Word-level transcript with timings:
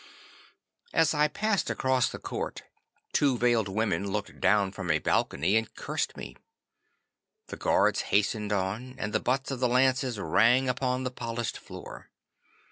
'As 0.95 1.13
I 1.13 1.27
passed 1.27 1.69
across 1.69 2.09
the 2.09 2.17
court 2.17 2.63
two 3.13 3.37
veiled 3.37 3.67
women 3.69 4.09
looked 4.11 4.39
down 4.41 4.71
from 4.71 4.89
a 4.89 4.97
balcony 4.97 5.55
and 5.55 5.71
cursed 5.75 6.17
me. 6.17 6.35
The 7.49 7.57
guards 7.57 8.01
hastened 8.09 8.51
on, 8.51 8.95
and 8.97 9.13
the 9.13 9.19
butts 9.19 9.51
of 9.51 9.59
the 9.59 9.69
lances 9.69 10.17
rang 10.17 10.67
upon 10.67 11.03
the 11.03 11.11
polished 11.11 11.59
floor. 11.59 12.09